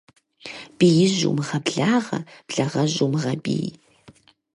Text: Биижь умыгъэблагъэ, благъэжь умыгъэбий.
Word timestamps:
Биижь 0.77 1.23
умыгъэблагъэ, 1.29 2.19
благъэжь 2.47 2.99
умыгъэбий. 3.05 3.67